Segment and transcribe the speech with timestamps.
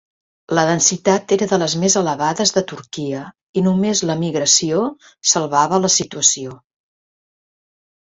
[0.59, 3.21] La densitat era de les més elevades de Turquia
[3.61, 4.83] i només l'emigració
[5.37, 6.61] salvava la situació.